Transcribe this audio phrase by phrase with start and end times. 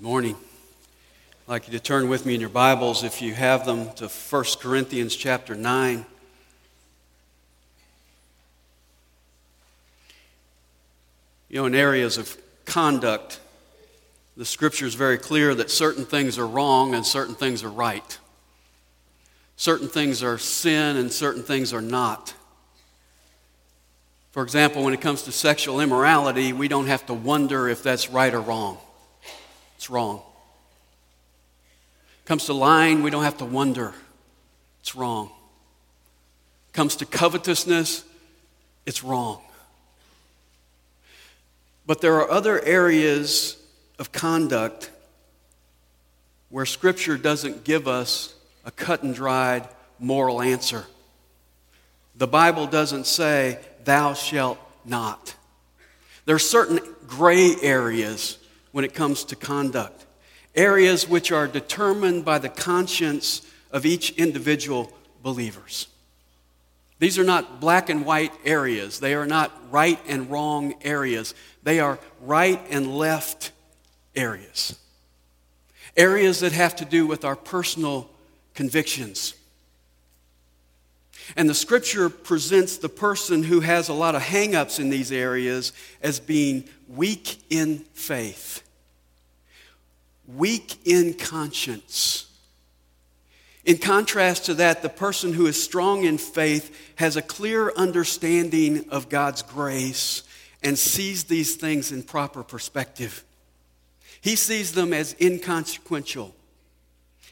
[0.00, 0.36] Good morning.
[1.46, 4.08] I'd like you to turn with me in your Bibles, if you have them, to
[4.08, 6.06] 1 Corinthians chapter 9.
[11.50, 12.34] You know, in areas of
[12.64, 13.40] conduct,
[14.38, 18.18] the scripture is very clear that certain things are wrong and certain things are right.
[19.56, 22.32] Certain things are sin and certain things are not.
[24.30, 28.08] For example, when it comes to sexual immorality, we don't have to wonder if that's
[28.08, 28.78] right or wrong.
[29.80, 30.20] It's wrong.
[32.26, 33.94] Comes to lying, we don't have to wonder.
[34.82, 35.30] It's wrong.
[36.74, 38.04] Comes to covetousness,
[38.84, 39.40] it's wrong.
[41.86, 43.56] But there are other areas
[43.98, 44.90] of conduct
[46.50, 48.34] where Scripture doesn't give us
[48.66, 49.66] a cut and dried
[49.98, 50.84] moral answer.
[52.16, 55.34] The Bible doesn't say, Thou shalt not.
[56.26, 58.36] There are certain gray areas
[58.72, 60.06] when it comes to conduct,
[60.54, 65.86] areas which are determined by the conscience of each individual believers.
[66.98, 69.00] These are not black and white areas.
[69.00, 71.34] They are not right and wrong areas.
[71.62, 73.52] They are right and left
[74.14, 74.78] areas.
[75.96, 78.10] Areas that have to do with our personal
[78.54, 79.34] convictions.
[81.36, 85.72] And the scripture presents the person who has a lot of hangups in these areas
[86.02, 88.62] as being weak in faith,
[90.26, 92.26] weak in conscience.
[93.64, 98.88] In contrast to that, the person who is strong in faith has a clear understanding
[98.90, 100.22] of God's grace
[100.62, 103.24] and sees these things in proper perspective.
[104.20, 106.34] He sees them as inconsequential.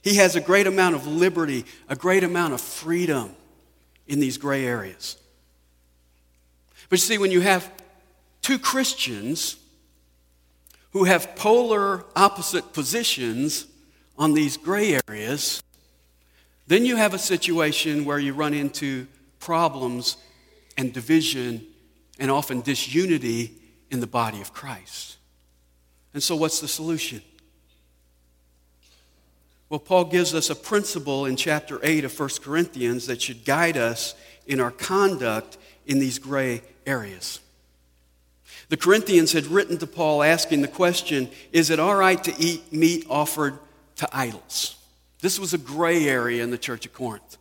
[0.03, 3.35] He has a great amount of liberty, a great amount of freedom
[4.09, 5.17] in these gray areas.
[6.89, 7.71] But you see, when you have
[8.43, 9.57] two Christians
[10.93, 13.67] who have polar opposite positions
[14.17, 15.63] on these gray areas,
[16.67, 19.07] then you have a situation where you run into
[19.39, 20.17] problems
[20.77, 21.67] and division
[22.19, 23.55] and often disunity
[23.91, 25.19] in the body of Christ.
[26.15, 27.23] And so, what's the solution?
[29.71, 33.77] Well, Paul gives us a principle in chapter 8 of 1 Corinthians that should guide
[33.77, 34.15] us
[34.47, 37.41] in our conduct in these gray areas.
[38.71, 42.73] The Corinthians had written to Paul asking the question Is it all right to eat
[42.73, 43.59] meat offered
[43.97, 44.77] to idols?
[45.21, 47.37] This was a gray area in the church of Corinth.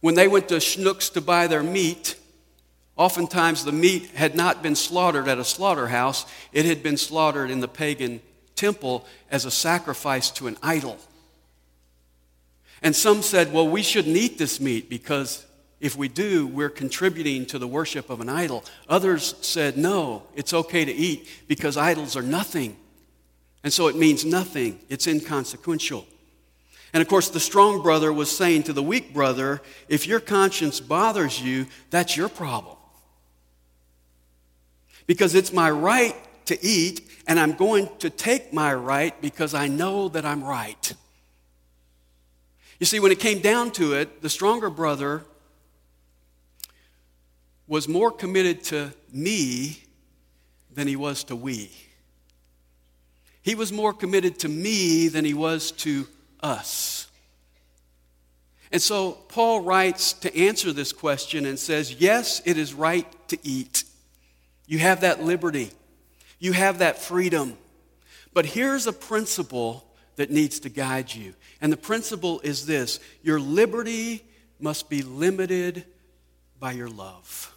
[0.00, 2.16] When they went to Schnucks to buy their meat,
[2.96, 7.60] oftentimes the meat had not been slaughtered at a slaughterhouse, it had been slaughtered in
[7.60, 8.20] the pagan
[8.56, 10.98] temple as a sacrifice to an idol.
[12.82, 15.46] And some said, well, we shouldn't eat this meat because
[15.80, 18.64] if we do, we're contributing to the worship of an idol.
[18.88, 22.76] Others said, no, it's okay to eat because idols are nothing.
[23.64, 26.06] And so it means nothing, it's inconsequential.
[26.92, 30.78] And of course, the strong brother was saying to the weak brother, if your conscience
[30.80, 32.76] bothers you, that's your problem.
[35.06, 36.16] Because it's my right
[36.46, 40.92] to eat, and I'm going to take my right because I know that I'm right.
[42.82, 45.22] You see, when it came down to it, the stronger brother
[47.68, 49.84] was more committed to me
[50.74, 51.70] than he was to we.
[53.40, 56.08] He was more committed to me than he was to
[56.40, 57.06] us.
[58.72, 63.38] And so Paul writes to answer this question and says, Yes, it is right to
[63.44, 63.84] eat.
[64.66, 65.70] You have that liberty,
[66.40, 67.56] you have that freedom.
[68.34, 69.86] But here's a principle
[70.22, 71.34] that needs to guide you.
[71.60, 74.22] And the principle is this your liberty
[74.60, 75.84] must be limited
[76.60, 77.52] by your love.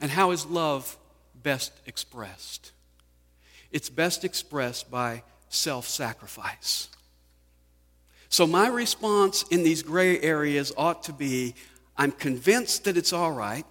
[0.00, 0.96] And how is love
[1.42, 2.72] best expressed?
[3.70, 6.88] It's best expressed by self sacrifice.
[8.30, 11.54] So, my response in these gray areas ought to be
[11.98, 13.66] I'm convinced that it's all right.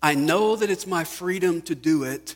[0.00, 2.34] I know that it's my freedom to do it.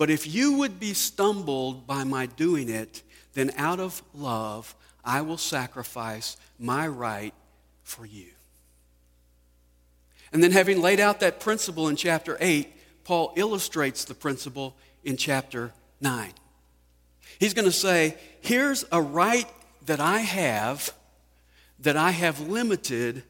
[0.00, 3.02] But if you would be stumbled by my doing it,
[3.34, 4.74] then out of love,
[5.04, 7.34] I will sacrifice my right
[7.82, 8.28] for you.
[10.32, 14.74] And then, having laid out that principle in chapter 8, Paul illustrates the principle
[15.04, 15.70] in chapter
[16.00, 16.32] 9.
[17.38, 19.50] He's going to say, Here's a right
[19.84, 20.94] that I have
[21.78, 23.22] that I have limited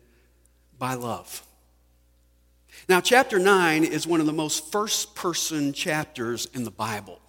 [0.78, 1.44] by love.
[2.90, 7.20] Now, chapter 9 is one of the most first person chapters in the Bible.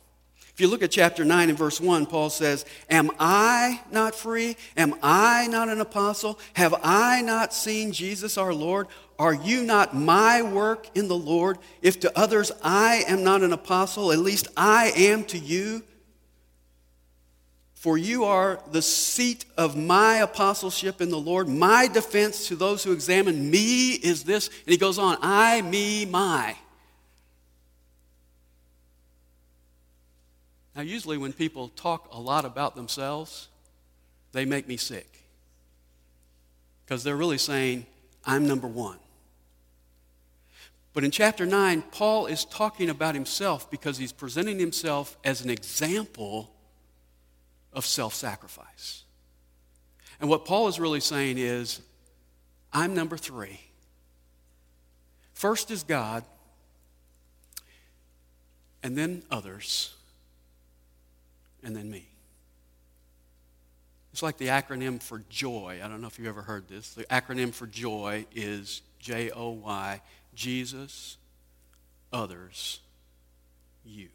[0.56, 4.58] If you look at chapter 9 and verse 1, Paul says, Am I not free?
[4.76, 6.40] Am I not an apostle?
[6.54, 8.88] Have I not seen Jesus our Lord?
[9.20, 11.60] Are you not my work in the Lord?
[11.84, 15.84] If to others I am not an apostle, at least I am to you.
[17.82, 21.48] For you are the seat of my apostleship in the Lord.
[21.48, 24.50] My defense to those who examine me is this.
[24.50, 26.56] And he goes on I, me, my.
[30.76, 33.48] Now, usually when people talk a lot about themselves,
[34.32, 35.24] they make me sick.
[36.86, 37.88] Because they're really saying,
[38.24, 39.00] I'm number one.
[40.94, 45.50] But in chapter 9, Paul is talking about himself because he's presenting himself as an
[45.50, 46.52] example
[47.74, 49.04] of self sacrifice.
[50.20, 51.82] And what Paul is really saying is,
[52.72, 53.60] I'm number three.
[55.34, 56.24] First is God,
[58.84, 59.96] and then others,
[61.64, 62.08] and then me.
[64.12, 65.80] It's like the acronym for joy.
[65.84, 66.94] I don't know if you've ever heard this.
[66.94, 70.02] The acronym for joy is J O Y
[70.34, 71.18] Jesus,
[72.14, 72.80] others,
[73.84, 74.10] you.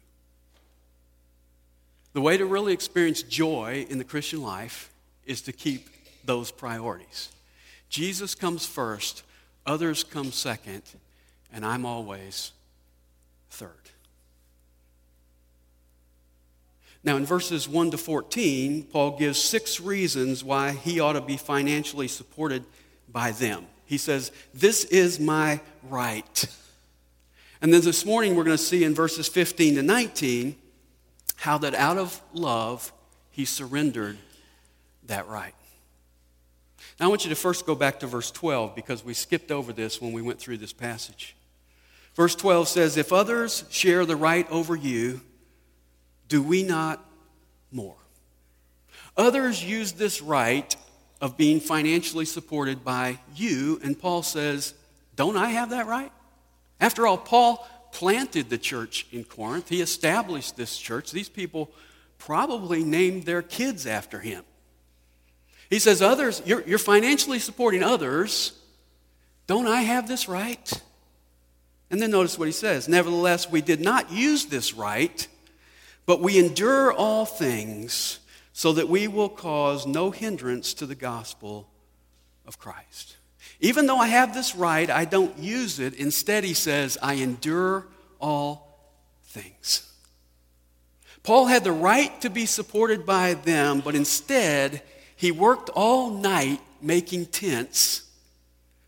[2.17, 4.91] The way to really experience joy in the Christian life
[5.27, 5.87] is to keep
[6.25, 7.29] those priorities.
[7.89, 9.21] Jesus comes first,
[9.67, 10.81] others come second,
[11.53, 12.53] and I'm always
[13.51, 13.91] third.
[17.03, 21.37] Now, in verses 1 to 14, Paul gives six reasons why he ought to be
[21.37, 22.65] financially supported
[23.07, 23.67] by them.
[23.85, 26.47] He says, This is my right.
[27.61, 30.55] And then this morning, we're going to see in verses 15 to 19
[31.47, 32.91] how that out of love,
[33.29, 34.17] he surrendered
[35.05, 35.53] that right.
[36.99, 39.71] Now, I want you to first go back to verse 12 because we skipped over
[39.71, 41.37] this when we went through this passage.
[42.15, 45.21] Verse 12 says, If others share the right over you,
[46.27, 47.01] do we not
[47.71, 47.95] more?
[49.15, 50.75] Others use this right
[51.21, 54.73] of being financially supported by you, and Paul says,
[55.15, 56.11] Don't I have that right?
[56.81, 61.11] After all, Paul planted the church in Corinth, he established this church.
[61.11, 61.71] These people
[62.17, 64.43] probably named their kids after him.
[65.69, 68.53] He says, Others, you're, you're financially supporting others.
[69.47, 70.71] Don't I have this right?
[71.89, 75.27] And then notice what he says Nevertheless, we did not use this right,
[76.05, 78.19] but we endure all things
[78.53, 81.69] so that we will cause no hindrance to the gospel
[82.45, 83.16] of Christ.
[83.59, 85.95] Even though I have this right, I don't use it.
[85.95, 87.87] Instead, he says, I endure
[88.19, 88.79] all
[89.23, 89.91] things.
[91.23, 94.81] Paul had the right to be supported by them, but instead,
[95.15, 98.03] he worked all night making tents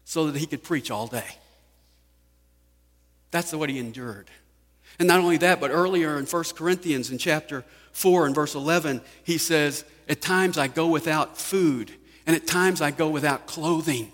[0.06, 1.28] so that he could preach all day.
[3.32, 4.30] That's what he endured.
[5.00, 7.64] And not only that, but earlier in 1 Corinthians in chapter
[7.94, 11.92] 4 and verse 11, he says, At times I go without food,
[12.26, 14.12] and at times I go without clothing.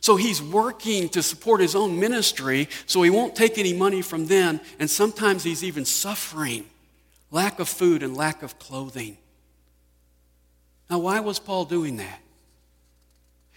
[0.00, 4.26] So he's working to support his own ministry so he won't take any money from
[4.26, 6.64] them, and sometimes he's even suffering
[7.30, 9.18] lack of food and lack of clothing.
[10.88, 12.20] Now, why was Paul doing that?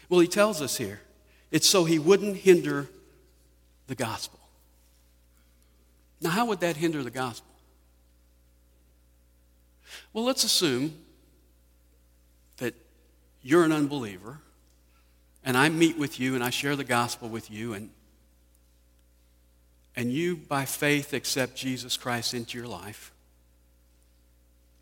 [0.09, 1.01] Well, he tells us here
[1.49, 2.87] it's so he wouldn't hinder
[3.87, 4.39] the gospel.
[6.21, 7.49] Now, how would that hinder the gospel?
[10.11, 10.93] Well, let's assume
[12.57, 12.73] that
[13.41, 14.39] you're an unbeliever
[15.45, 17.89] and I meet with you and I share the gospel with you and
[19.95, 23.13] and you by faith accept Jesus Christ into your life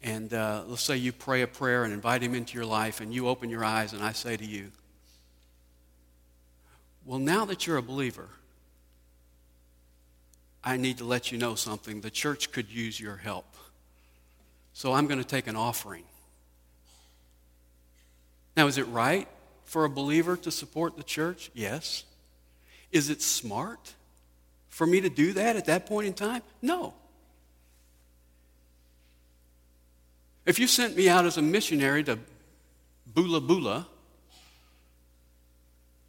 [0.03, 3.13] and uh, let's say you pray a prayer and invite him into your life, and
[3.13, 4.71] you open your eyes, and I say to you,
[7.05, 8.29] Well, now that you're a believer,
[10.63, 12.01] I need to let you know something.
[12.01, 13.45] The church could use your help.
[14.73, 16.03] So I'm going to take an offering.
[18.55, 19.27] Now, is it right
[19.71, 21.49] for a believer to support the church?
[21.53, 22.03] Yes.
[22.91, 23.93] Is it smart
[24.67, 26.41] for me to do that at that point in time?
[26.61, 26.93] No.
[30.45, 32.19] If you sent me out as a missionary to
[33.13, 33.87] Bula Bula,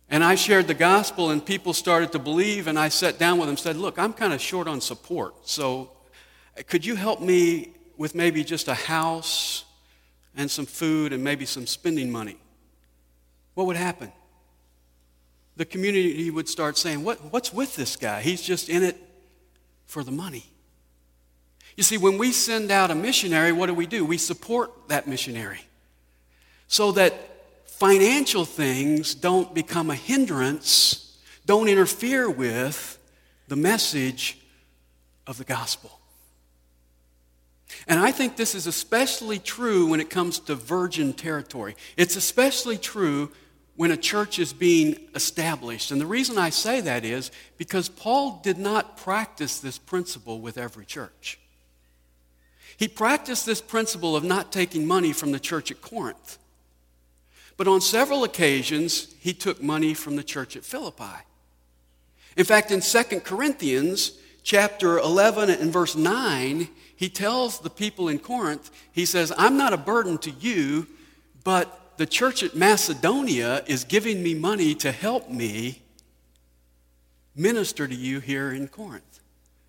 [0.09, 3.47] and I shared the gospel and people started to believe, and I sat down with
[3.47, 5.93] them and said, Look, I'm kind of short on support, so
[6.59, 9.65] uh, could you help me with maybe just a house
[10.35, 12.42] and some food and maybe some spending money?
[13.55, 14.13] What would happen?
[15.57, 18.23] The community would start saying, what, What's with this guy?
[18.23, 18.97] He's just in it
[19.87, 20.47] for the money.
[21.77, 24.05] You see, when we send out a missionary, what do we do?
[24.05, 25.61] We support that missionary
[26.67, 27.15] so that
[27.67, 32.99] financial things don't become a hindrance, don't interfere with
[33.49, 34.39] the message
[35.27, 35.99] of the gospel.
[37.89, 41.75] And I think this is especially true when it comes to virgin territory.
[41.97, 43.31] It's especially true
[43.77, 45.91] when a church is being established.
[45.91, 50.59] And the reason I say that is because Paul did not practice this principle with
[50.59, 51.39] every church.
[52.77, 56.39] He practiced this principle of not taking money from the church at Corinth.
[57.57, 61.25] But on several occasions, he took money from the church at Philippi.
[62.37, 68.19] In fact, in 2 Corinthians chapter 11 and verse 9, he tells the people in
[68.19, 70.87] Corinth, he says, I'm not a burden to you,
[71.45, 75.83] but the church at Macedonia is giving me money to help me
[77.35, 79.21] minister to you here in Corinth.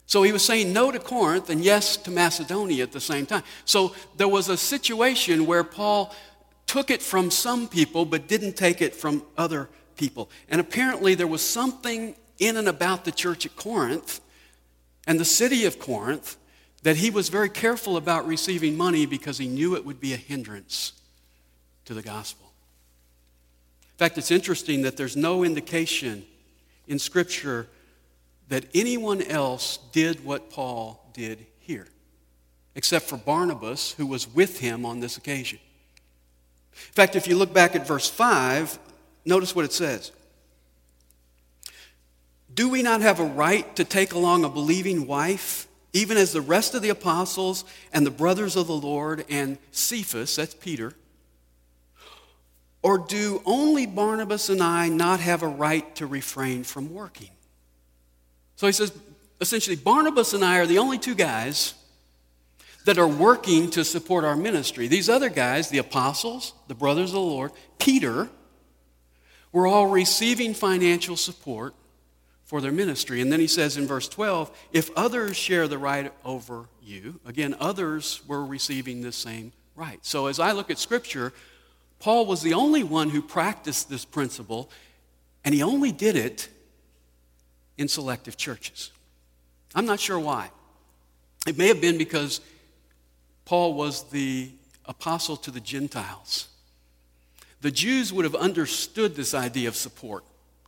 [0.05, 3.43] So he was saying no to Corinth and yes to Macedonia at the same time.
[3.65, 6.13] So there was a situation where Paul
[6.67, 10.29] took it from some people but didn't take it from other people.
[10.49, 14.19] And apparently there was something in and about the church at Corinth
[15.07, 16.37] and the city of Corinth
[16.83, 20.17] that he was very careful about receiving money because he knew it would be a
[20.17, 20.93] hindrance
[21.85, 22.51] to the gospel.
[23.93, 26.25] In fact, it's interesting that there's no indication
[26.87, 27.67] in Scripture
[28.49, 31.87] that anyone else did what Paul did here,
[32.75, 35.59] except for Barnabas, who was with him on this occasion.
[36.73, 38.77] In fact, if you look back at verse 5,
[39.25, 40.11] notice what it says.
[42.53, 46.41] Do we not have a right to take along a believing wife, even as the
[46.41, 50.93] rest of the apostles and the brothers of the Lord and Cephas, that's Peter?
[52.83, 57.29] Or do only Barnabas and I not have a right to refrain from working?
[58.57, 58.91] So he says,
[59.39, 61.73] essentially, Barnabas and I are the only two guys
[62.85, 64.87] that are working to support our ministry.
[64.87, 68.29] These other guys, the apostles, the brothers of the Lord, Peter,
[69.53, 71.73] were all receiving financial support
[72.43, 73.21] for their ministry.
[73.21, 77.55] And then he says in verse 12, if others share the right over you, again,
[77.59, 79.99] others were receiving the same right.
[80.01, 81.31] So as I look at Scripture,
[82.03, 84.69] Paul was the only one who practiced this principle,
[85.45, 86.49] and he only did it
[87.77, 88.91] in selective churches.
[89.73, 90.51] I'm not sure why.
[91.47, 92.41] It may have been because
[93.45, 94.51] Paul was the
[94.83, 96.49] apostle to the Gentiles.
[97.61, 100.25] The Jews would have understood this idea of support,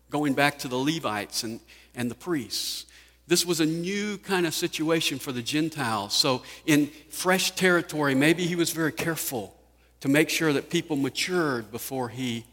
[0.10, 1.60] going back to the Levites and,
[1.96, 2.86] and the priests.
[3.28, 6.14] This was a new kind of situation for the Gentiles.
[6.14, 9.55] So, in fresh territory, maybe he was very careful
[10.06, 12.46] to make sure that people matured before he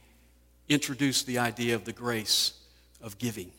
[0.71, 2.55] introduced the idea of the grace
[3.03, 3.53] of giving.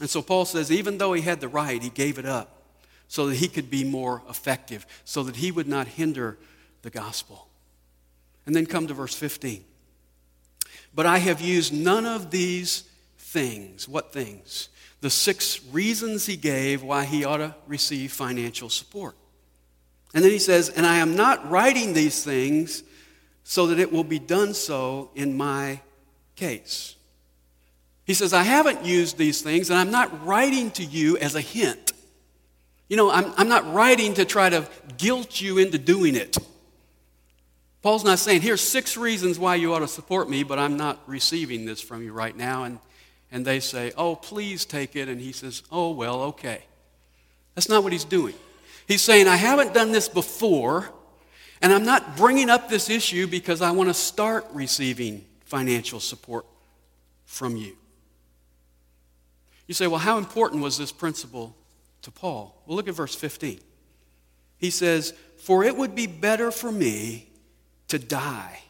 [0.00, 2.62] And so Paul says, even though he had the right, he gave it up
[3.08, 6.38] so that he could be more effective, so that he would not hinder
[6.80, 7.46] the gospel.
[8.46, 9.62] And then come to verse 15.
[10.94, 12.84] But I have used none of these
[13.18, 13.86] things.
[13.86, 14.70] What things?
[15.02, 19.14] The six reasons he gave why he ought to receive financial support.
[20.14, 22.82] And then he says, And I am not writing these things
[23.44, 25.80] so that it will be done so in my
[26.34, 26.96] case.
[28.04, 31.40] He says, I haven't used these things, and I'm not writing to you as a
[31.40, 31.92] hint.
[32.88, 36.36] You know, I'm, I'm not writing to try to guilt you into doing it.
[37.82, 41.00] Paul's not saying, here's six reasons why you ought to support me, but I'm not
[41.06, 42.64] receiving this from you right now.
[42.64, 42.78] And,
[43.30, 45.08] and they say, oh, please take it.
[45.08, 46.64] And he says, oh, well, okay.
[47.54, 48.34] That's not what he's doing.
[48.86, 50.88] He's saying, I haven't done this before,
[51.60, 56.46] and I'm not bringing up this issue because I want to start receiving financial support
[57.24, 57.76] from you.
[59.66, 61.56] You say, well, how important was this principle
[62.02, 62.62] to Paul?
[62.66, 63.60] Well, look at verse 15.
[64.58, 67.28] He says, For it would be better for me
[67.88, 68.60] to die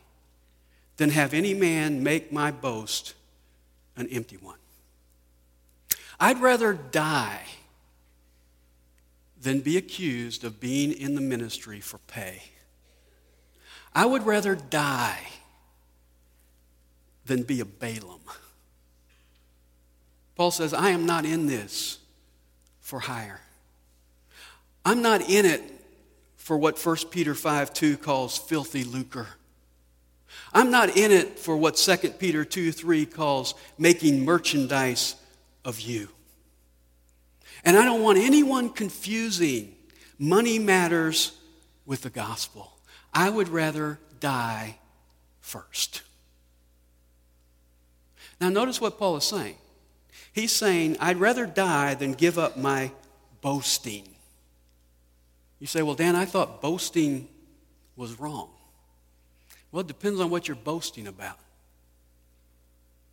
[0.96, 3.14] than have any man make my boast
[3.96, 4.58] an empty one.
[6.18, 7.42] I'd rather die
[9.46, 12.42] than be accused of being in the ministry for pay.
[13.94, 15.20] I would rather die
[17.26, 18.22] than be a Balaam.
[20.34, 21.98] Paul says, I am not in this
[22.80, 23.40] for hire.
[24.84, 25.62] I'm not in it
[26.34, 29.28] for what 1 Peter 5 2 calls filthy lucre.
[30.52, 35.14] I'm not in it for what 2 Peter 2 3 calls making merchandise
[35.64, 36.08] of you.
[37.66, 39.74] And I don't want anyone confusing
[40.20, 41.36] money matters
[41.84, 42.72] with the gospel.
[43.12, 44.78] I would rather die
[45.40, 46.02] first.
[48.40, 49.56] Now, notice what Paul is saying.
[50.32, 52.92] He's saying, I'd rather die than give up my
[53.40, 54.06] boasting.
[55.58, 57.26] You say, well, Dan, I thought boasting
[57.96, 58.50] was wrong.
[59.72, 61.38] Well, it depends on what you're boasting about.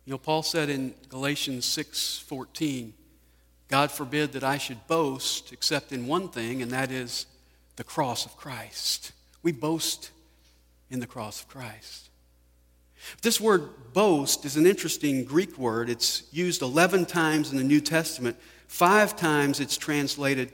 [0.04, 2.92] You know, Paul said in Galatians 6:14,
[3.68, 7.26] God forbid that I should boast except in one thing, and that is
[7.76, 9.12] the cross of Christ.
[9.42, 10.10] We boast
[10.90, 12.10] in the cross of Christ.
[13.22, 15.90] This word boast is an interesting Greek word.
[15.90, 18.36] It's used 11 times in the New Testament.
[18.66, 20.52] Five times it's translated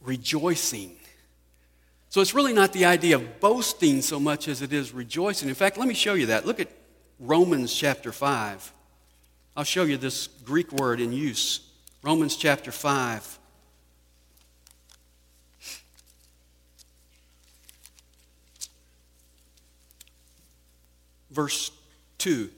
[0.00, 0.96] rejoicing.
[2.10, 5.48] So it's really not the idea of boasting so much as it is rejoicing.
[5.48, 6.46] In fact, let me show you that.
[6.46, 6.70] Look at
[7.18, 8.72] Romans chapter 5.
[9.56, 11.67] I'll show you this Greek word in use.
[12.02, 13.38] Romans chapter 5.
[21.30, 21.70] Verse
[22.18, 22.50] 2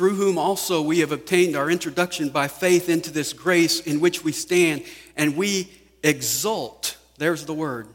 [0.00, 4.24] through whom also we have obtained our introduction by faith into this grace in which
[4.24, 4.82] we stand,
[5.16, 5.70] and we
[6.02, 7.88] exult, there's the word,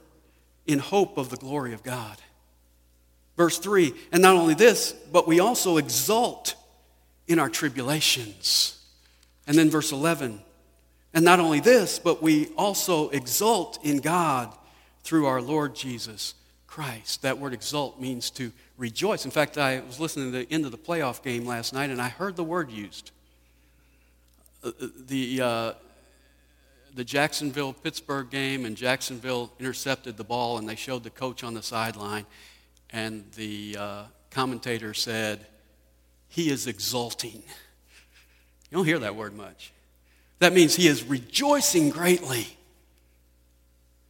[0.67, 2.17] in hope of the glory of God.
[3.37, 6.55] Verse 3 And not only this, but we also exult
[7.27, 8.84] in our tribulations.
[9.47, 10.41] And then verse 11
[11.13, 14.53] And not only this, but we also exult in God
[15.03, 16.33] through our Lord Jesus
[16.67, 17.21] Christ.
[17.21, 19.23] That word exult means to rejoice.
[19.25, 22.01] In fact, I was listening to the end of the playoff game last night and
[22.01, 23.11] I heard the word used.
[24.63, 25.73] Uh, uh, the, uh,
[26.95, 31.53] the Jacksonville Pittsburgh game, and Jacksonville intercepted the ball, and they showed the coach on
[31.53, 32.25] the sideline,
[32.89, 35.45] and the uh, commentator said,
[36.29, 37.43] He is exulting.
[38.69, 39.71] You don't hear that word much.
[40.39, 42.47] That means he is rejoicing greatly.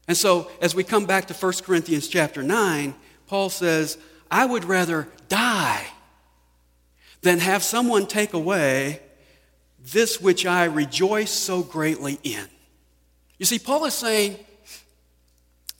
[0.07, 2.93] And so, as we come back to 1 Corinthians chapter 9,
[3.27, 3.97] Paul says,
[4.29, 5.85] I would rather die
[7.21, 9.01] than have someone take away
[9.91, 12.45] this which I rejoice so greatly in.
[13.37, 14.37] You see, Paul is saying,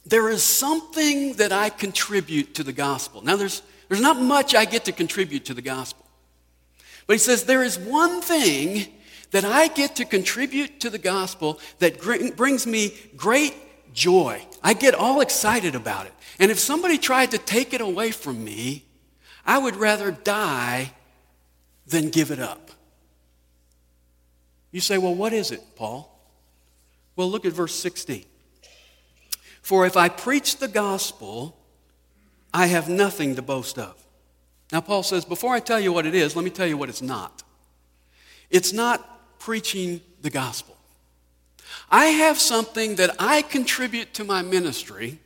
[0.06, 3.24] there is something that I contribute to the gospel.
[3.24, 6.05] Now, there's, there's not much I get to contribute to the gospel.
[7.08, 8.88] But he says, there is one thing
[9.32, 13.54] that I get to contribute to the gospel that brings me great
[13.94, 14.46] joy.
[14.64, 16.14] I get all excited about it.
[16.40, 18.86] And if somebody tried to take it away from me,
[19.46, 20.94] I would rather die
[21.88, 22.72] than give it up.
[24.72, 26.12] You say, well, what is it, Paul?
[27.16, 28.26] Well, look at verse 16.
[29.62, 31.58] For if I preach the gospel,
[32.54, 34.05] I have nothing to boast of.
[34.76, 36.90] Now, Paul says, before I tell you what it is, let me tell you what
[36.90, 37.44] it's not.
[38.50, 40.76] It's not preaching the gospel.
[41.90, 45.20] I have something that I contribute to my ministry,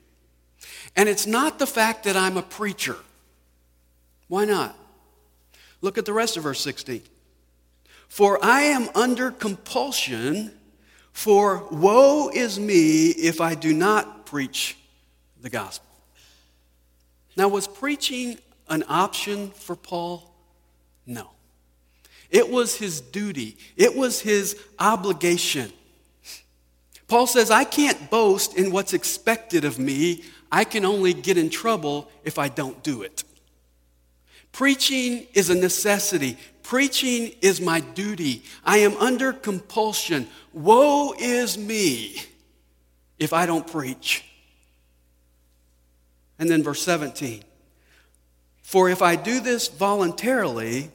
[0.96, 2.96] and it's not the fact that I'm a preacher.
[4.28, 4.78] Why not?
[5.82, 7.02] Look at the rest of verse 16.
[8.08, 10.52] For I am under compulsion,
[11.12, 14.78] for woe is me if I do not preach
[15.42, 15.90] the gospel.
[17.36, 18.38] Now, was preaching
[18.70, 20.34] an option for Paul?
[21.06, 21.30] No.
[22.30, 25.72] It was his duty, it was his obligation.
[27.08, 30.24] Paul says, I can't boast in what's expected of me.
[30.52, 33.24] I can only get in trouble if I don't do it.
[34.52, 36.38] Preaching is a necessity.
[36.62, 38.44] Preaching is my duty.
[38.64, 40.28] I am under compulsion.
[40.54, 42.22] Woe is me
[43.18, 44.24] if I don't preach.
[46.38, 47.44] And then verse 17
[48.70, 50.92] For if I do this voluntarily,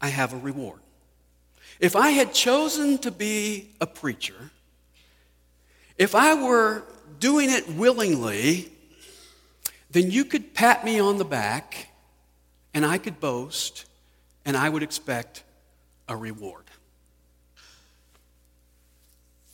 [0.00, 0.80] I have a reward.
[1.78, 4.50] If I had chosen to be a preacher,
[5.96, 6.82] if I were
[7.20, 8.72] doing it willingly,
[9.92, 11.90] then you could pat me on the back
[12.74, 13.84] and I could boast
[14.44, 15.44] and I would expect
[16.08, 16.64] a reward.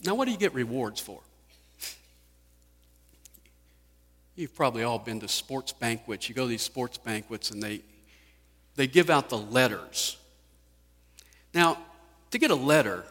[0.07, 1.21] Now, what do you get rewards for?
[4.39, 6.29] You've probably all been to sports banquets.
[6.29, 7.81] You go to these sports banquets and they,
[8.77, 10.17] they give out the letters.
[11.53, 11.77] Now,
[12.31, 13.03] to get a letter,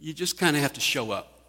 [0.00, 1.40] you just kind of have to show up.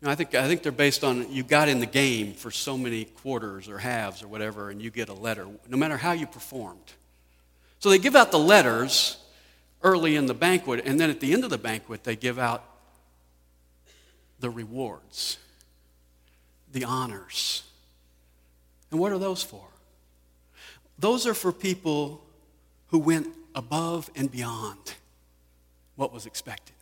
[0.00, 2.50] You know, I, think, I think they're based on you got in the game for
[2.50, 6.12] so many quarters or halves or whatever, and you get a letter, no matter how
[6.12, 6.94] you performed.
[7.78, 9.18] So they give out the letters
[9.82, 12.64] early in the banquet, and then at the end of the banquet, they give out
[14.40, 15.36] the rewards,
[16.74, 17.62] the honors.
[18.90, 19.64] And what are those for?
[20.98, 22.22] Those are for people
[22.88, 24.94] who went above and beyond
[25.96, 26.74] what was expected.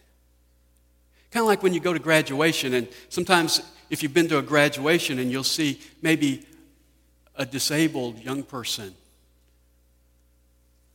[1.30, 4.42] Kind of like when you go to graduation, and sometimes if you've been to a
[4.42, 6.46] graduation and you'll see maybe
[7.36, 8.94] a disabled young person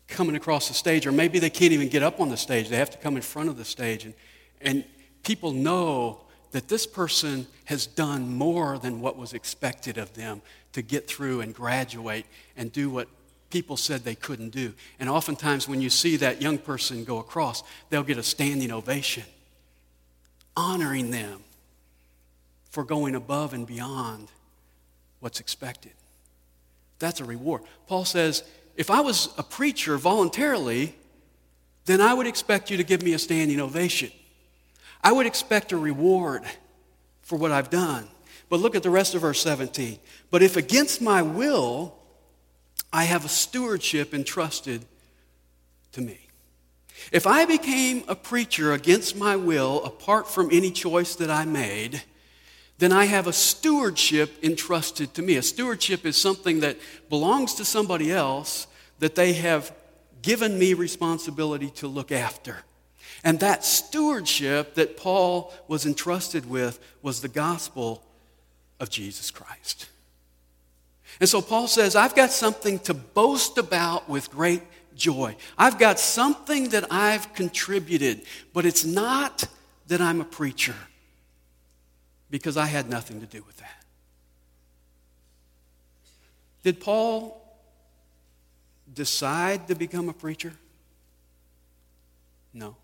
[0.08, 2.78] coming across the stage, or maybe they can't even get up on the stage, they
[2.78, 4.14] have to come in front of the stage, and,
[4.62, 4.84] and
[5.24, 10.42] people know that this person has done more than what was expected of them
[10.74, 13.08] to get through and graduate and do what
[13.50, 14.74] people said they couldn't do.
[15.00, 19.24] And oftentimes, when you see that young person go across, they'll get a standing ovation
[20.58, 21.44] honoring them
[22.72, 24.28] for going above and beyond
[25.20, 25.94] what's expected.
[27.00, 27.62] That's a reward.
[27.86, 28.44] Paul says,
[28.76, 30.96] if I was a preacher voluntarily,
[31.86, 34.12] then I would expect you to give me a standing ovation.
[35.04, 36.44] I would expect a reward
[37.22, 38.08] for what I've done.
[38.50, 40.00] But look at the rest of verse 17.
[40.32, 41.96] But if against my will,
[42.94, 44.86] I have a stewardship entrusted
[45.92, 46.20] to me.
[47.12, 52.02] If I became a preacher against my will, apart from any choice that I made,
[52.80, 55.36] then I have a stewardship entrusted to me.
[55.36, 56.78] A stewardship is something that
[57.10, 58.68] belongs to somebody else
[59.00, 59.74] that they have
[60.22, 62.64] given me responsibility to look after.
[63.24, 68.04] And that stewardship that Paul was entrusted with was the gospel
[68.80, 69.88] of Jesus Christ.
[71.20, 74.62] And so Paul says, I've got something to boast about with great
[74.96, 75.36] joy.
[75.58, 79.46] I've got something that I've contributed, but it's not
[79.88, 80.76] that I'm a preacher
[82.30, 83.86] because I had nothing to do with that.
[86.64, 87.42] Did Paul
[88.94, 90.54] decide to become a preacher?
[92.54, 92.76] No.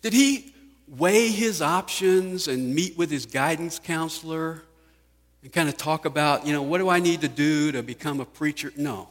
[0.00, 0.52] Did he
[0.88, 4.62] weigh his options and meet with his guidance counselor
[5.42, 8.20] and kind of talk about, you know, what do I need to do to become
[8.20, 8.72] a preacher?
[8.76, 9.08] No.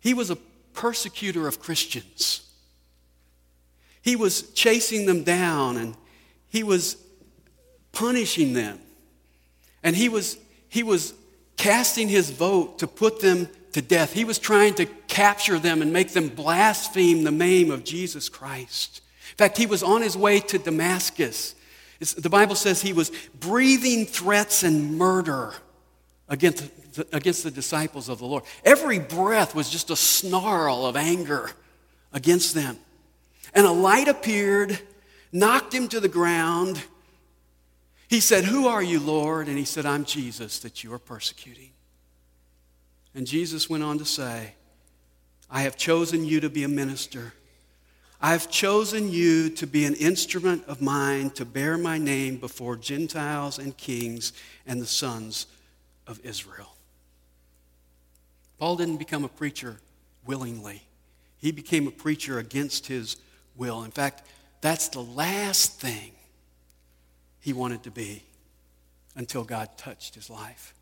[0.00, 0.36] He was a
[0.72, 2.42] persecutor of Christians.
[4.02, 5.94] He was chasing them down and
[6.48, 6.96] he was
[7.92, 8.78] punishing them.
[9.82, 11.14] And he was, he was
[11.56, 14.12] casting his vote to put them to death.
[14.12, 19.00] He was trying to capture them and make them blaspheme the name of Jesus Christ.
[19.30, 21.54] In fact, he was on his way to Damascus.
[22.00, 25.54] It's, the Bible says he was breathing threats and murder
[26.28, 28.44] against the, against the disciples of the Lord.
[28.64, 31.50] Every breath was just a snarl of anger
[32.12, 32.78] against them.
[33.54, 34.78] And a light appeared,
[35.32, 36.82] knocked him to the ground.
[38.08, 39.48] He said, Who are you, Lord?
[39.48, 41.70] And he said, I'm Jesus that you are persecuting.
[43.14, 44.54] And Jesus went on to say,
[45.50, 47.32] I have chosen you to be a minister.
[48.20, 53.58] I've chosen you to be an instrument of mine to bear my name before Gentiles
[53.58, 54.32] and kings
[54.66, 55.46] and the sons
[56.06, 56.76] of Israel.
[58.58, 59.80] Paul didn't become a preacher
[60.26, 60.82] willingly,
[61.38, 63.16] he became a preacher against his
[63.56, 63.82] will.
[63.84, 64.22] In fact,
[64.60, 66.12] that's the last thing
[67.40, 68.22] he wanted to be
[69.16, 70.74] until God touched his life.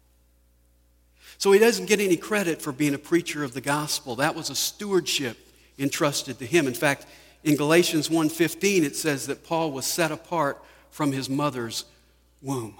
[1.36, 4.16] So he doesn't get any credit for being a preacher of the gospel.
[4.16, 5.36] That was a stewardship
[5.78, 6.66] entrusted to him.
[6.66, 7.06] In fact,
[7.44, 11.84] in Galatians 1:15 it says that Paul was set apart from his mother's
[12.42, 12.76] womb.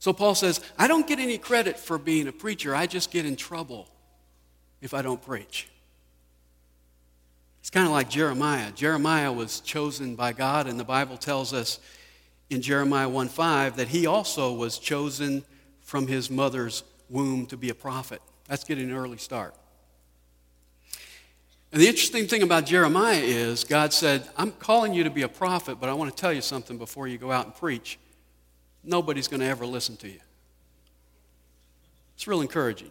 [0.00, 2.74] So Paul says, I don't get any credit for being a preacher.
[2.74, 3.88] I just get in trouble
[4.82, 5.68] if I don't preach.
[7.60, 8.70] It's kind of like Jeremiah.
[8.72, 11.78] Jeremiah was chosen by God, and the Bible tells us
[12.50, 15.44] in Jeremiah 1:5 that he also was chosen
[15.80, 16.82] from his mother's
[17.14, 18.20] womb to be a prophet.
[18.48, 19.54] That's getting an early start.
[21.72, 25.28] And the interesting thing about Jeremiah is God said, I'm calling you to be a
[25.28, 27.98] prophet, but I want to tell you something before you go out and preach.
[28.82, 30.20] Nobody's going to ever listen to you.
[32.14, 32.90] It's real encouraging.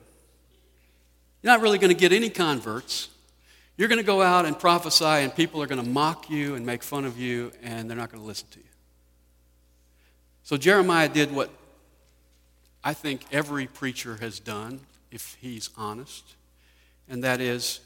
[1.41, 3.09] You're not really going to get any converts.
[3.77, 6.65] You're going to go out and prophesy, and people are going to mock you and
[6.65, 8.65] make fun of you, and they're not going to listen to you.
[10.43, 11.49] So Jeremiah did what
[12.83, 16.35] I think every preacher has done, if he's honest,
[17.09, 17.79] and that is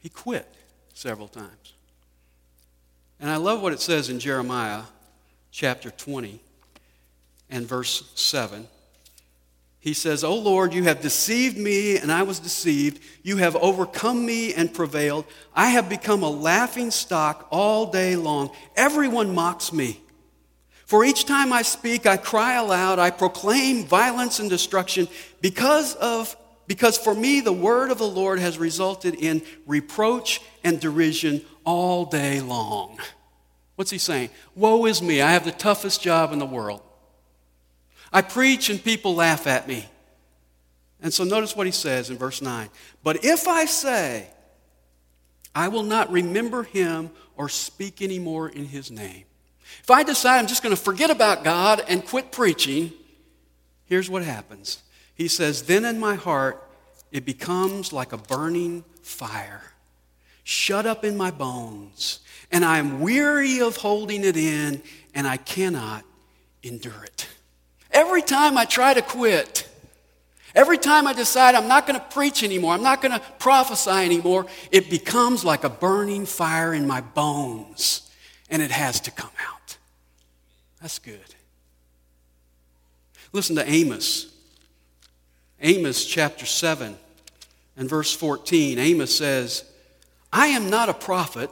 [0.00, 0.46] he quit
[0.94, 1.74] several times.
[3.20, 4.82] And I love what it says in Jeremiah
[5.50, 6.40] chapter 20
[7.50, 8.68] and verse 7.
[9.80, 13.02] He says, O Lord, you have deceived me, and I was deceived.
[13.22, 15.24] You have overcome me and prevailed.
[15.54, 18.50] I have become a laughing stock all day long.
[18.76, 20.00] Everyone mocks me.
[20.88, 25.06] For each time I speak, I cry aloud, I proclaim violence and destruction
[25.42, 26.34] because of
[26.66, 32.06] because for me the word of the Lord has resulted in reproach and derision all
[32.06, 32.98] day long.
[33.76, 34.30] What's he saying?
[34.54, 36.80] Woe is me, I have the toughest job in the world.
[38.10, 39.84] I preach and people laugh at me.
[41.02, 42.70] And so notice what he says in verse 9.
[43.02, 44.26] But if I say,
[45.54, 49.24] I will not remember him or speak anymore in his name,
[49.82, 52.92] if I decide I'm just going to forget about God and quit preaching,
[53.84, 54.82] here's what happens.
[55.14, 56.62] He says, Then in my heart
[57.10, 59.62] it becomes like a burning fire,
[60.44, 64.82] shut up in my bones, and I am weary of holding it in,
[65.14, 66.04] and I cannot
[66.62, 67.28] endure it.
[67.90, 69.68] Every time I try to quit,
[70.54, 73.90] every time I decide I'm not going to preach anymore, I'm not going to prophesy
[73.90, 78.10] anymore, it becomes like a burning fire in my bones,
[78.50, 79.57] and it has to come out.
[80.80, 81.34] That's good.
[83.32, 84.32] Listen to Amos.
[85.60, 86.96] Amos chapter 7
[87.76, 88.78] and verse 14.
[88.78, 89.64] Amos says,
[90.32, 91.50] I am not a prophet,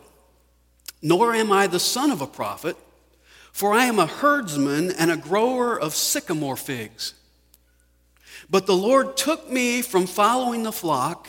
[1.03, 2.77] nor am I the son of a prophet,
[3.53, 7.15] For I am a herdsman and a grower of sycamore figs.
[8.49, 11.27] But the Lord took me from following the flock,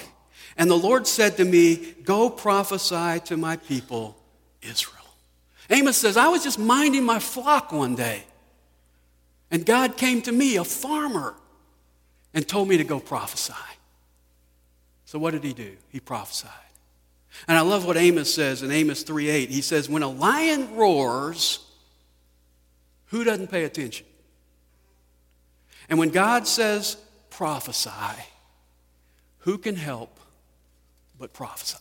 [0.58, 4.18] and the Lord said to me, Go prophesy to my people,
[4.62, 4.97] Israel.
[5.70, 8.24] Amos says, I was just minding my flock one day,
[9.52, 11.36] and God came to me, a farmer,
[12.34, 13.54] and told me to go prophesy.
[15.06, 15.78] So what did he do?
[15.90, 16.52] He prophesied.
[17.48, 19.50] And I love what Amos says in Amos 3:8.
[19.50, 21.60] He says, When a lion roars,
[23.08, 24.06] who doesn't pay attention?
[25.90, 26.98] And when God says
[27.30, 27.90] prophesy,
[29.40, 30.20] who can help
[31.18, 31.78] but prophesy?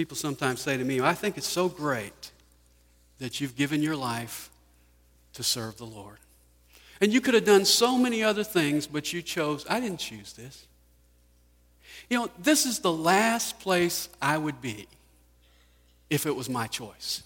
[0.00, 2.30] People sometimes say to me, I think it's so great
[3.18, 4.48] that you've given your life
[5.34, 6.16] to serve the Lord.
[7.02, 10.32] And you could have done so many other things, but you chose, I didn't choose
[10.32, 10.66] this.
[12.08, 14.88] You know, this is the last place I would be
[16.08, 17.22] if it was my choice.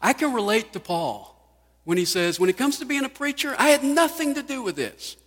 [0.00, 1.38] I can relate to Paul
[1.84, 4.62] when he says, when it comes to being a preacher, I had nothing to do
[4.62, 5.18] with this.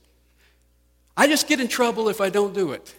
[1.16, 2.96] I just get in trouble if I don't do it.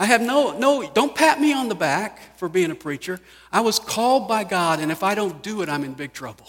[0.00, 3.20] I have no, no, don't pat me on the back for being a preacher.
[3.52, 6.48] I was called by God, and if I don't do it, I'm in big trouble.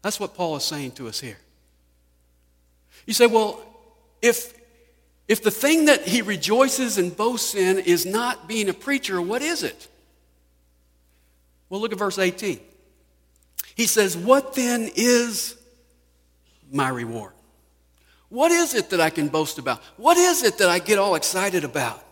[0.00, 1.38] That's what Paul is saying to us here.
[3.06, 3.60] You say, well,
[4.22, 4.54] if,
[5.26, 9.42] if the thing that he rejoices and boasts in is not being a preacher, what
[9.42, 9.88] is it?
[11.70, 12.60] Well, look at verse 18.
[13.74, 15.56] He says, What then is
[16.70, 17.32] my reward?
[18.30, 19.82] What is it that I can boast about?
[19.96, 22.02] What is it that I get all excited about?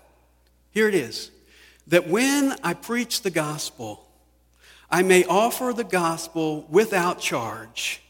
[0.70, 1.30] Here it is
[1.86, 4.06] that when I preach the gospel,
[4.90, 8.02] I may offer the gospel without charge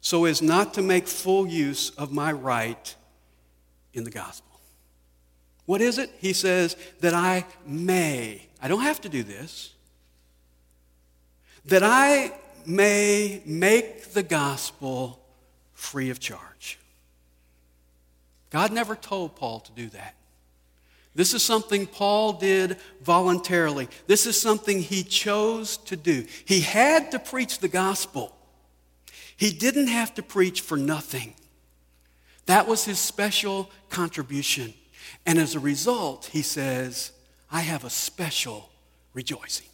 [0.00, 2.94] so as not to make full use of my right
[3.94, 4.60] in the gospel.
[5.66, 6.10] What is it?
[6.18, 8.48] He says that I may.
[8.60, 9.72] I don't have to do this
[11.66, 12.32] that I
[12.66, 15.20] may make the gospel
[15.74, 16.78] free of charge.
[18.52, 20.14] God never told Paul to do that.
[21.14, 23.88] This is something Paul did voluntarily.
[24.06, 26.26] This is something he chose to do.
[26.44, 28.36] He had to preach the gospel.
[29.36, 31.34] He didn't have to preach for nothing.
[32.44, 34.74] That was his special contribution.
[35.24, 37.12] And as a result, he says,
[37.50, 38.68] I have a special
[39.14, 39.68] rejoicing.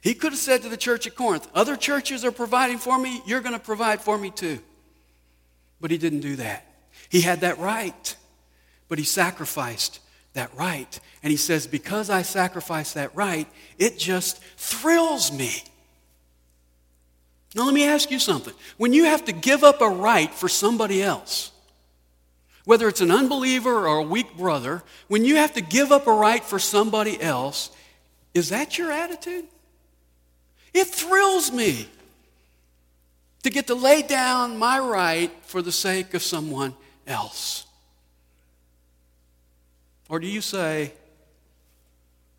[0.00, 3.22] He could have said to the church at Corinth, Other churches are providing for me,
[3.26, 4.60] you're going to provide for me too.
[5.80, 6.73] But he didn't do that.
[7.14, 8.16] He had that right,
[8.88, 10.00] but he sacrificed
[10.32, 10.98] that right.
[11.22, 13.46] And he says, Because I sacrificed that right,
[13.78, 15.62] it just thrills me.
[17.54, 18.52] Now, let me ask you something.
[18.78, 21.52] When you have to give up a right for somebody else,
[22.64, 26.12] whether it's an unbeliever or a weak brother, when you have to give up a
[26.12, 27.70] right for somebody else,
[28.34, 29.44] is that your attitude?
[30.72, 31.88] It thrills me
[33.44, 36.74] to get to lay down my right for the sake of someone
[37.06, 37.66] else.
[40.08, 40.92] Or do you say,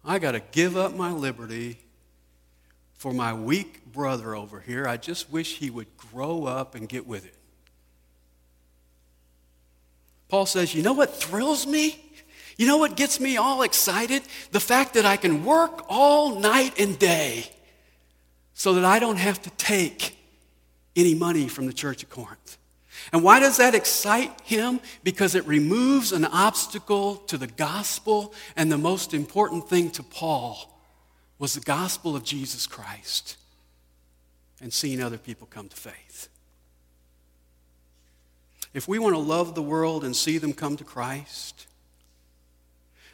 [0.03, 1.79] I got to give up my liberty
[2.93, 4.87] for my weak brother over here?
[4.87, 7.35] I just wish he would grow up and get with it.
[10.27, 12.01] Paul says, You know what thrills me?
[12.57, 14.23] You know what gets me all excited?
[14.51, 17.49] The fact that I can work all night and day
[18.53, 20.17] so that I don't have to take
[20.95, 22.57] any money from the church of Corinth.
[23.11, 24.79] And why does that excite him?
[25.03, 30.79] Because it removes an obstacle to the gospel, and the most important thing to Paul
[31.37, 33.37] was the gospel of Jesus Christ
[34.61, 36.29] and seeing other people come to faith.
[38.73, 41.67] If we want to love the world and see them come to Christ,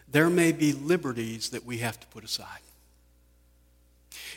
[0.10, 2.62] there may be liberties that we have to put aside.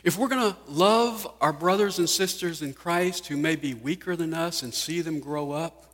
[0.05, 4.15] If we're going to love our brothers and sisters in Christ who may be weaker
[4.15, 5.87] than us and see them grow up,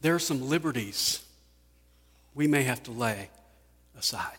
[0.00, 1.22] there are some liberties
[2.32, 3.28] we may have to lay
[3.98, 4.38] aside.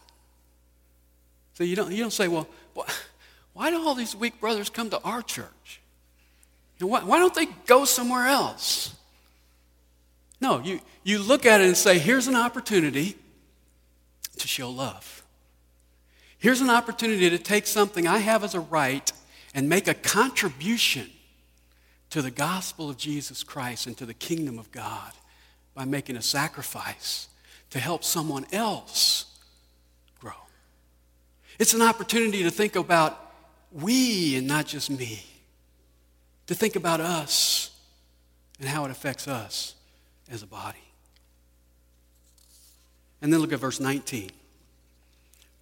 [1.56, 2.48] So you don't, you don't say, well,
[3.54, 5.82] why do all these weak brothers come to our church?
[6.80, 8.96] You know, why, why don't they go somewhere else?
[10.40, 13.18] No, you, you look at it and say, here's an opportunity
[14.38, 15.21] to show love.
[16.42, 19.12] Here's an opportunity to take something I have as a right
[19.54, 21.08] and make a contribution
[22.10, 25.12] to the gospel of Jesus Christ and to the kingdom of God
[25.76, 27.28] by making a sacrifice
[27.70, 29.26] to help someone else
[30.20, 30.32] grow.
[31.60, 33.34] It's an opportunity to think about
[33.72, 35.24] we and not just me,
[36.48, 37.70] to think about us
[38.60, 39.76] and how it affects us
[40.28, 40.80] as a body.
[43.22, 44.32] And then look at verse 19.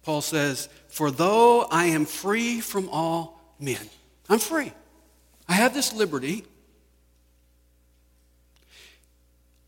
[0.02, 3.88] Paul says, For though I am free from all men,
[4.28, 4.72] I'm free.
[5.48, 6.44] I have this liberty.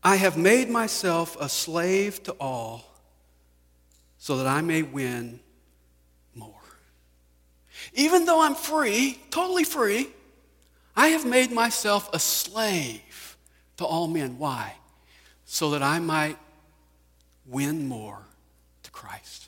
[0.03, 2.83] I have made myself a slave to all
[4.17, 5.39] so that I may win
[6.35, 6.61] more.
[7.93, 10.07] Even though I'm free, totally free,
[10.95, 13.37] I have made myself a slave
[13.77, 14.37] to all men.
[14.37, 14.75] Why?
[15.45, 16.37] So that I might
[17.45, 18.19] win more
[18.83, 19.42] to Christ.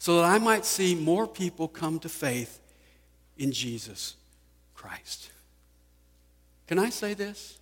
[0.00, 2.58] So that I might see more people come to faith
[3.36, 4.16] in Jesus
[4.74, 5.30] Christ.
[6.66, 7.58] Can I say this?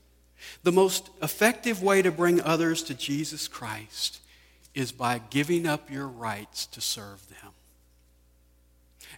[0.62, 4.20] The most effective way to bring others to Jesus Christ
[4.72, 7.50] is by giving up your rights to serve them.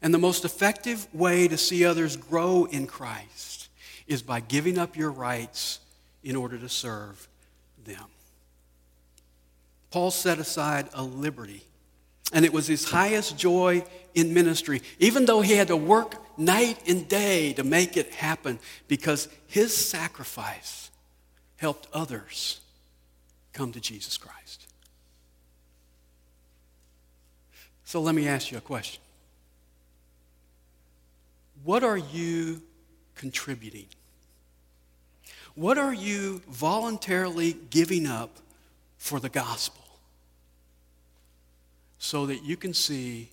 [0.01, 3.69] And the most effective way to see others grow in Christ
[4.07, 5.81] is by giving up your rights
[6.25, 7.29] in order to serve
[7.85, 8.07] them.
[9.91, 11.65] Paul set aside a liberty,
[12.33, 16.79] and it was his highest joy in ministry, even though he had to work night
[16.89, 20.91] and day to make it happen, because his sacrifice
[21.57, 22.61] helped others
[23.53, 24.67] come to Jesus Christ.
[27.85, 29.03] So let me ask you a question.
[31.65, 32.63] What are you
[33.17, 33.87] contributing?
[35.55, 38.39] What are you voluntarily giving up
[38.97, 39.90] for the gospel
[42.01, 43.29] so that you can see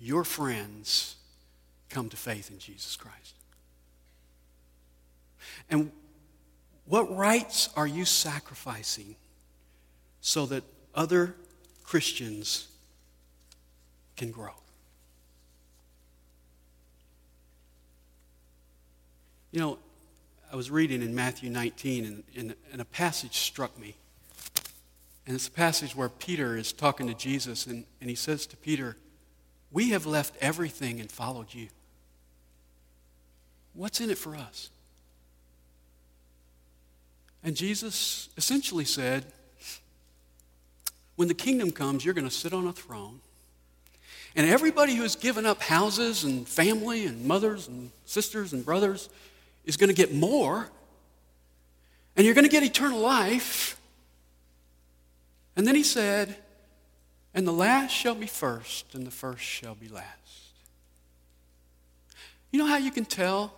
[0.00, 1.16] your friends
[1.90, 3.34] come to faith in Jesus Christ?
[5.68, 5.92] And
[6.86, 9.14] what rights are you sacrificing
[10.22, 11.36] so that other
[11.84, 12.68] Christians
[14.16, 14.54] can grow?
[19.52, 19.78] You know,
[20.50, 23.96] I was reading in Matthew 19, and, and, and, a passage struck me.
[25.26, 28.56] And it's a passage where Peter is talking to Jesus, and, and he says to
[28.56, 28.96] Peter,
[29.72, 31.68] We have left everything and followed you.
[33.74, 34.70] What's in it for us?
[37.42, 39.26] And Jesus essentially said,
[41.16, 43.20] When the kingdom comes, you're going to sit on a throne.
[44.36, 49.08] And everybody who has given up houses and family and mothers and sisters and brothers
[49.64, 50.68] is going to get more.
[52.16, 53.80] And you're going to get eternal life.
[55.56, 56.36] And then he said,
[57.34, 60.06] And the last shall be first, and the first shall be last.
[62.52, 63.54] You know how you can tell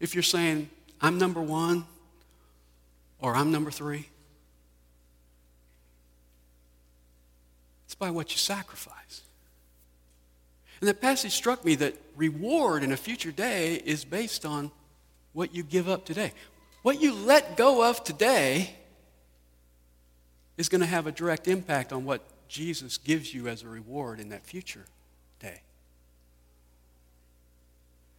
[0.00, 0.68] if you're saying,
[1.00, 1.84] I'm number one
[3.20, 4.08] or I'm number three?
[7.86, 9.22] It's by what you sacrifice.
[10.80, 14.70] And that passage struck me that reward in a future day is based on
[15.32, 16.32] what you give up today.
[16.82, 18.74] What you let go of today
[20.56, 24.20] is going to have a direct impact on what Jesus gives you as a reward
[24.20, 24.84] in that future
[25.40, 25.62] day.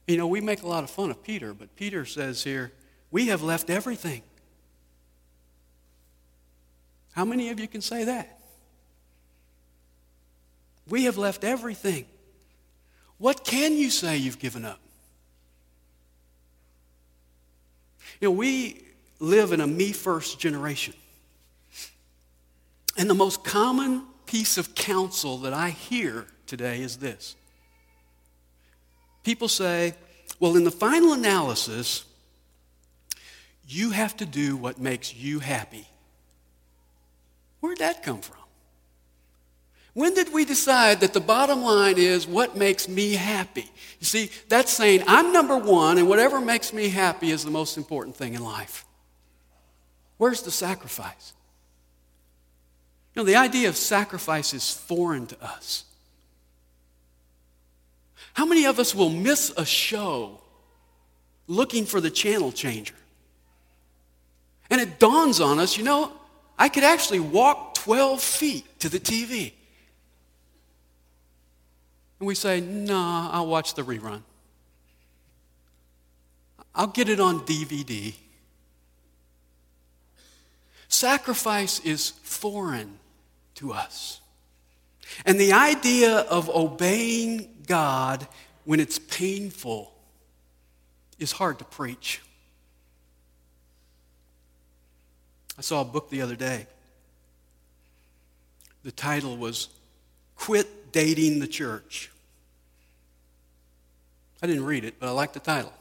[0.07, 2.71] You know, we make a lot of fun of Peter, but Peter says here,
[3.11, 4.23] we have left everything.
[7.13, 8.39] How many of you can say that?
[10.89, 12.05] We have left everything.
[13.19, 14.79] What can you say you've given up?
[18.19, 18.83] You know, we
[19.19, 20.95] live in a me first generation.
[22.97, 27.35] And the most common piece of counsel that I hear today is this
[29.23, 29.95] people say,
[30.39, 32.05] well, in the final analysis,
[33.67, 35.87] you have to do what makes you happy.
[37.61, 38.37] Where'd that come from?
[39.93, 43.69] When did we decide that the bottom line is what makes me happy?
[43.99, 47.77] You see, that's saying I'm number one and whatever makes me happy is the most
[47.77, 48.85] important thing in life.
[50.17, 51.33] Where's the sacrifice?
[53.13, 55.85] You know, the idea of sacrifice is foreign to us.
[58.33, 60.41] How many of us will miss a show
[61.47, 62.95] looking for the channel changer?
[64.71, 66.11] And it dawns on us, you know,
[66.57, 69.53] I could actually walk 12 feet to the TV.
[72.19, 74.23] And we say, nah, I'll watch the rerun.
[76.73, 78.15] I'll get it on DVD.
[80.87, 82.97] Sacrifice is foreign
[83.55, 84.21] to us.
[85.25, 88.27] And the idea of obeying God
[88.65, 89.93] when it's painful
[91.19, 92.21] is hard to preach.
[95.57, 96.67] I saw a book the other day.
[98.83, 99.69] The title was
[100.35, 102.11] Quit Dating the Church.
[104.41, 105.71] I didn't read it, but I liked the title.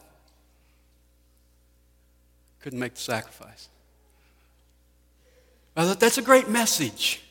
[2.60, 3.68] Couldn't make the sacrifice.
[5.74, 7.22] I thought that's a great message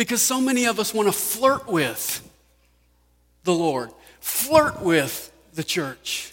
[0.00, 2.26] because so many of us want to flirt with
[3.44, 6.32] the Lord, flirt with the church,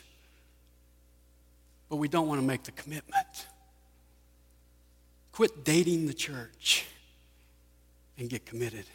[1.89, 3.27] but we don't want to make the commitment.
[5.33, 6.85] Quit dating the church
[8.17, 8.85] and get committed.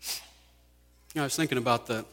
[0.00, 2.06] You know, I was thinking about the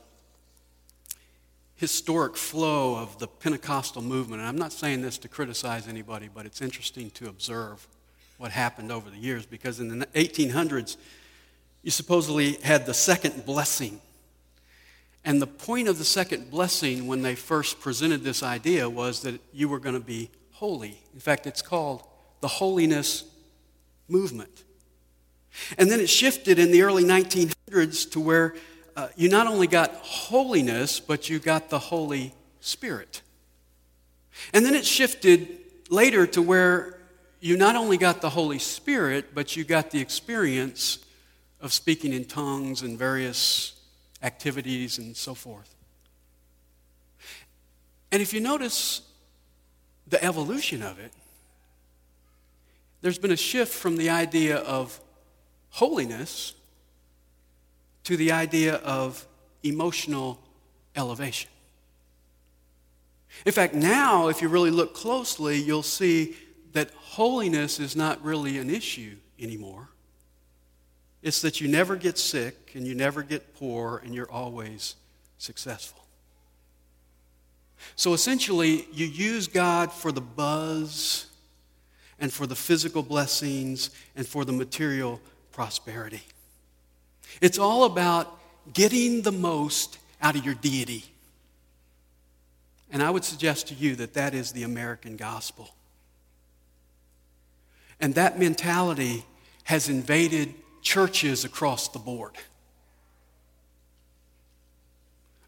[1.77, 4.41] historic flow of the Pentecostal movement.
[4.41, 7.87] And I'm not saying this to criticize anybody, but it's interesting to observe
[8.41, 10.97] what happened over the years because in the 1800s,
[11.83, 14.01] you supposedly had the second blessing.
[15.23, 19.39] And the point of the second blessing when they first presented this idea was that
[19.53, 20.99] you were going to be holy.
[21.13, 22.03] In fact, it's called
[22.39, 23.23] the holiness
[24.07, 24.63] movement.
[25.77, 28.55] And then it shifted in the early 1900s to where
[28.95, 33.21] uh, you not only got holiness, but you got the Holy Spirit.
[34.51, 37.00] And then it shifted later to where
[37.41, 40.99] you not only got the Holy Spirit, but you got the experience
[41.59, 43.73] of speaking in tongues and various
[44.21, 45.73] activities and so forth.
[48.11, 49.01] And if you notice
[50.07, 51.11] the evolution of it,
[53.01, 54.99] there's been a shift from the idea of
[55.69, 56.53] holiness
[58.03, 59.25] to the idea of
[59.63, 60.39] emotional
[60.95, 61.49] elevation.
[63.45, 66.35] In fact, now, if you really look closely, you'll see
[66.73, 69.89] that holiness is not really an issue anymore.
[71.21, 74.95] It's that you never get sick and you never get poor and you're always
[75.37, 75.99] successful.
[77.95, 81.27] So essentially, you use God for the buzz
[82.19, 85.19] and for the physical blessings and for the material
[85.51, 86.21] prosperity.
[87.41, 88.39] It's all about
[88.73, 91.05] getting the most out of your deity.
[92.91, 95.73] And I would suggest to you that that is the American gospel.
[98.01, 99.23] And that mentality
[99.65, 102.33] has invaded churches across the board.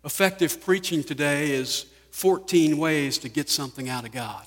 [0.05, 4.45] Effective preaching today is 14 ways to get something out of God.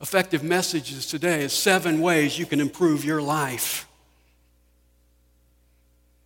[0.00, 3.88] Effective messages today is seven ways you can improve your life.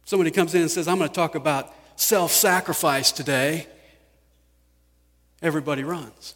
[0.05, 3.69] Somebody comes in and says, I'm going to talk about self sacrifice today.
[5.41, 6.35] Everybody runs.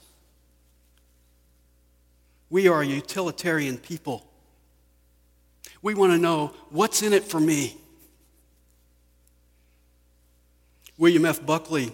[2.51, 4.27] We are a utilitarian people.
[5.83, 7.77] We want to know what's in it for me.
[10.97, 11.45] William F.
[11.45, 11.93] Buckley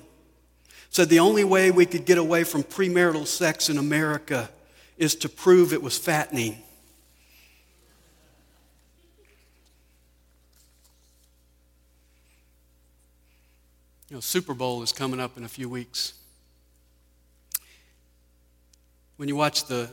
[0.91, 4.51] said the only way we could get away from premarital sex in America
[4.99, 6.63] is to prove it was fattening.
[14.09, 16.15] You know, Super Bowl is coming up in a few weeks.
[19.17, 19.89] When you watch the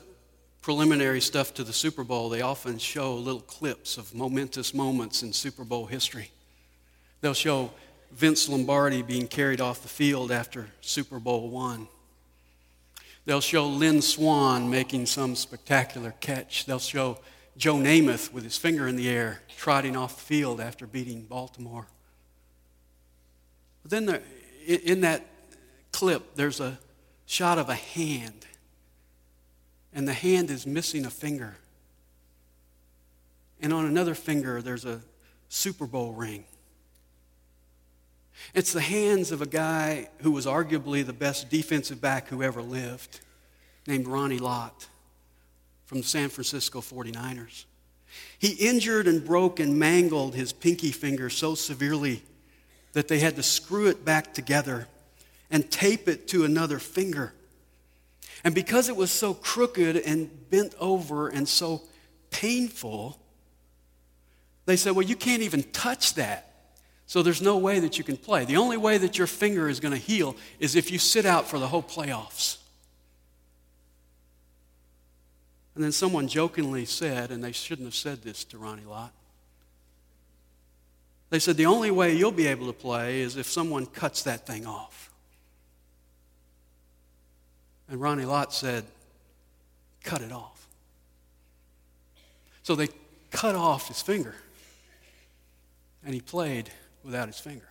[0.67, 5.31] preliminary stuff to the Super Bowl, they often show little clips of momentous moments in
[5.31, 6.29] Super Bowl history.
[7.21, 7.71] They'll show
[8.11, 11.87] Vince Lombardi being carried off the field after Super Bowl one.
[13.23, 16.65] They'll show Lynn Swann making some spectacular catch.
[16.65, 17.19] They'll show
[17.55, 21.87] Joe Namath with his finger in the air trotting off the field after beating Baltimore.
[23.83, 24.21] But then there,
[24.65, 25.25] in that
[25.93, 26.77] clip, there's a
[27.25, 28.45] shot of a hand,
[29.97, 31.55] and the hand is missing a finger.
[33.59, 35.01] And on another finger, there's a
[35.49, 36.45] Super Bowl ring.
[38.53, 42.61] It's the hands of a guy who was arguably the best defensive back who ever
[42.61, 43.21] lived,
[43.87, 44.87] named Ronnie Lott
[45.85, 47.65] from the San Francisco 49ers.
[48.37, 52.21] He injured and broke and mangled his pinky finger so severely
[52.93, 54.87] that they had to screw it back together
[55.49, 57.33] and tape it to another finger.
[58.47, 61.81] And because it was so crooked and bent over and so
[62.29, 63.19] painful,
[64.65, 66.71] they said, Well, you can't even touch that.
[67.07, 68.45] So there's no way that you can play.
[68.45, 71.45] The only way that your finger is going to heal is if you sit out
[71.49, 72.59] for the whole playoffs.
[75.75, 79.11] And then someone jokingly said, and they shouldn't have said this to Ronnie Lott,
[81.31, 84.47] they said the only way you'll be able to play is if someone cuts that
[84.47, 85.06] thing off.
[87.89, 88.85] And Ronnie Lott said,
[90.03, 90.67] cut it off.
[92.63, 92.89] So they
[93.31, 94.35] cut off his finger,
[96.03, 96.69] and he played
[97.03, 97.67] without his finger.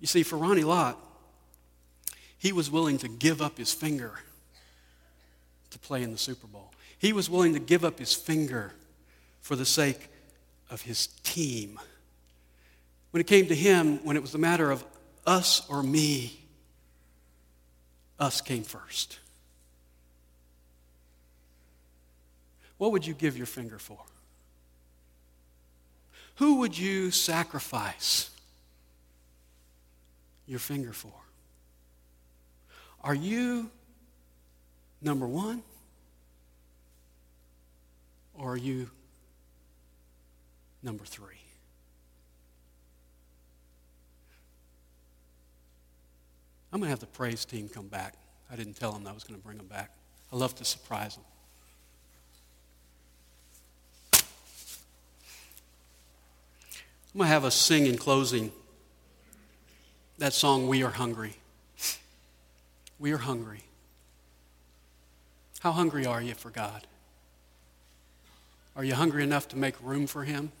[0.00, 0.98] You see, for Ronnie Lott,
[2.38, 4.14] he was willing to give up his finger
[5.70, 6.72] to play in the Super Bowl.
[6.98, 8.72] He was willing to give up his finger
[9.40, 10.08] for the sake
[10.70, 11.78] of his team.
[13.10, 14.84] When it came to him, when it was a matter of
[15.26, 16.41] us or me,
[18.18, 19.18] us came first.
[22.78, 23.98] What would you give your finger for?
[26.36, 28.30] Who would you sacrifice
[30.46, 31.12] your finger for?
[33.04, 33.70] Are you
[35.00, 35.62] number one?
[38.34, 38.90] Or are you
[40.82, 41.41] number three?
[46.72, 48.14] I'm going to have the praise team come back.
[48.50, 49.90] I didn't tell them I was going to bring them back.
[50.32, 51.24] I love to surprise them.
[57.14, 58.50] I'm going to have us sing in closing
[60.16, 61.34] that song, We Are Hungry.
[62.98, 63.64] We are hungry.
[65.60, 66.86] How hungry are you for God?
[68.76, 70.52] Are you hungry enough to make room for Him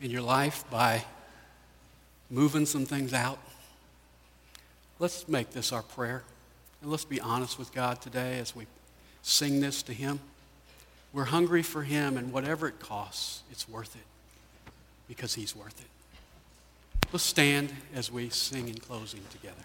[0.00, 1.04] in your life by
[2.30, 3.38] moving some things out?
[4.98, 6.22] Let's make this our prayer.
[6.82, 8.66] And let's be honest with God today as we
[9.22, 10.20] sing this to Him.
[11.12, 14.02] We're hungry for Him, and whatever it costs, it's worth it
[15.08, 17.06] because He's worth it.
[17.12, 19.62] Let's stand as we sing in closing together.